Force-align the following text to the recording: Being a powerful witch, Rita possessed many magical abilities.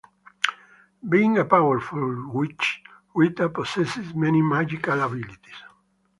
Being 1.07 1.37
a 1.37 1.45
powerful 1.45 2.31
witch, 2.33 2.81
Rita 3.13 3.49
possessed 3.49 4.15
many 4.15 4.41
magical 4.41 4.99
abilities. 4.99 5.61